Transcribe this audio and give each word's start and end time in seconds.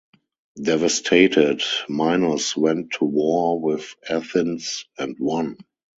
Devastated, 0.59 1.61
Minos 1.87 2.57
went 2.57 2.93
to 2.93 3.05
war 3.05 3.61
with 3.61 3.93
Athens 4.09 4.85
and 4.97 5.15
won. 5.19 5.57